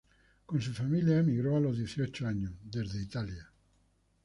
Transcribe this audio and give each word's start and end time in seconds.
Con 0.47 0.59
su 0.59 0.73
familia, 0.73 1.19
emigró 1.19 1.55
a 1.55 1.59
los 1.59 1.77
dieciocho 1.77 2.25
años, 2.25 2.53
desde 2.63 2.99
Italia. 3.03 3.47